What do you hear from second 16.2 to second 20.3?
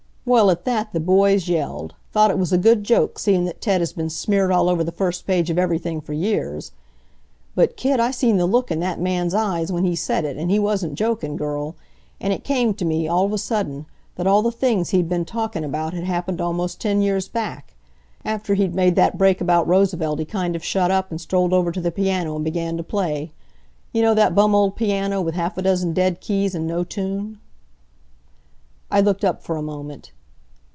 almost ten years back. After he'd made that break about Roosevelt he